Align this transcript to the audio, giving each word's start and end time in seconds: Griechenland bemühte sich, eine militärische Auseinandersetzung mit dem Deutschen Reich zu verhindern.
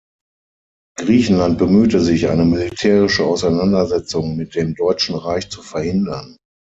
Griechenland 0.97 1.59
bemühte 1.59 1.99
sich, 2.01 2.27
eine 2.27 2.43
militärische 2.43 3.23
Auseinandersetzung 3.23 4.35
mit 4.35 4.55
dem 4.55 4.73
Deutschen 4.73 5.13
Reich 5.13 5.51
zu 5.51 5.61
verhindern. 5.61 6.37